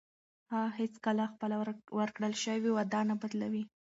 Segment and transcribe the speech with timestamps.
[0.51, 1.55] هغه هیڅکله خپله
[1.99, 3.63] ورکړل شوې وعده نه بدلوي.